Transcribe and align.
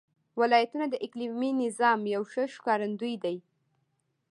ولایتونه 0.41 0.85
د 0.89 0.95
اقلیمي 1.05 1.51
نظام 1.63 1.99
یو 2.13 2.21
ښه 2.31 2.43
ښکارندوی 2.55 3.13
دی. 3.23 3.37